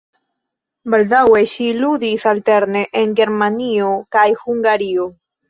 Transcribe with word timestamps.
Baldaŭe 0.93 1.41
ŝi 1.51 1.67
ludis 1.81 2.25
alterne 2.33 2.83
en 3.03 3.15
Germanio 3.21 3.93
kaj 4.19 4.27
Hungario. 4.43 5.09